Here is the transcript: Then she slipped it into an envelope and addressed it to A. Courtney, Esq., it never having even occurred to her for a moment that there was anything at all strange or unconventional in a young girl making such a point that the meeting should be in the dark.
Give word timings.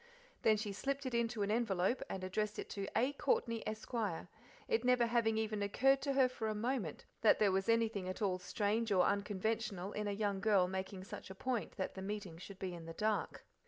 Then 0.41 0.57
she 0.57 0.73
slipped 0.73 1.05
it 1.05 1.13
into 1.13 1.43
an 1.43 1.51
envelope 1.51 2.01
and 2.09 2.23
addressed 2.23 2.57
it 2.57 2.71
to 2.71 2.87
A. 2.97 3.13
Courtney, 3.13 3.61
Esq., 3.67 3.93
it 4.67 4.83
never 4.83 5.05
having 5.05 5.37
even 5.37 5.61
occurred 5.61 6.01
to 6.01 6.13
her 6.13 6.27
for 6.27 6.47
a 6.47 6.55
moment 6.55 7.05
that 7.21 7.37
there 7.37 7.51
was 7.51 7.69
anything 7.69 8.09
at 8.09 8.19
all 8.19 8.39
strange 8.39 8.91
or 8.91 9.05
unconventional 9.05 9.91
in 9.91 10.07
a 10.07 10.11
young 10.11 10.39
girl 10.39 10.67
making 10.67 11.03
such 11.03 11.29
a 11.29 11.35
point 11.35 11.73
that 11.77 11.93
the 11.93 12.01
meeting 12.01 12.39
should 12.39 12.57
be 12.57 12.73
in 12.73 12.85
the 12.87 12.93
dark. 12.95 13.45